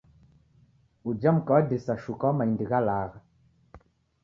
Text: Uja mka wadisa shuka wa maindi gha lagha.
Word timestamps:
Uja 1.05 1.31
mka 1.31 1.53
wadisa 1.53 1.97
shuka 2.05 2.27
wa 2.27 2.33
maindi 2.41 2.65
gha 2.73 2.79
lagha. 2.87 3.19